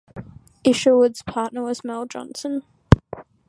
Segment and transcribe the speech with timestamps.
[0.63, 2.63] Isherwood's partner was Mel Johnson.